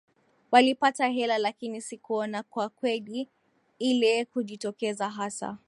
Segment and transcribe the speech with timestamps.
[0.51, 3.29] walipata hela lakini sikuona kwa kweli
[3.79, 5.57] ile kujitokeza hasa